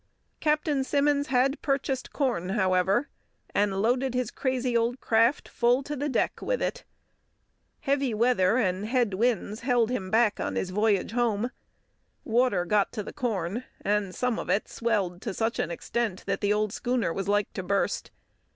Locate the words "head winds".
8.87-9.59